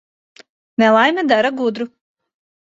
[0.79, 1.87] Nelaime dara gudru.